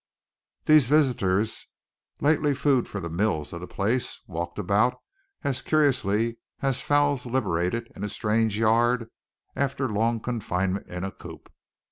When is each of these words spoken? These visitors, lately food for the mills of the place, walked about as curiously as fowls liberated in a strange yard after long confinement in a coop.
These 0.65 0.87
visitors, 0.87 1.67
lately 2.21 2.55
food 2.55 2.87
for 2.87 2.99
the 2.99 3.07
mills 3.07 3.53
of 3.53 3.61
the 3.61 3.67
place, 3.67 4.19
walked 4.25 4.57
about 4.57 4.97
as 5.43 5.61
curiously 5.61 6.37
as 6.59 6.81
fowls 6.81 7.27
liberated 7.27 7.91
in 7.95 8.03
a 8.03 8.09
strange 8.09 8.57
yard 8.57 9.11
after 9.55 9.87
long 9.87 10.19
confinement 10.19 10.87
in 10.87 11.03
a 11.03 11.11
coop. 11.11 11.51